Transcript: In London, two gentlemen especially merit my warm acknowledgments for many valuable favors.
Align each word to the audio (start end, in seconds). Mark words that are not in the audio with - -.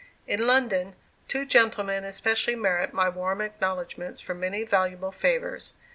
In 0.25 0.47
London, 0.47 0.95
two 1.27 1.45
gentlemen 1.45 2.03
especially 2.05 2.55
merit 2.55 2.91
my 2.91 3.07
warm 3.07 3.39
acknowledgments 3.39 4.19
for 4.19 4.33
many 4.33 4.63
valuable 4.63 5.11
favors. 5.11 5.73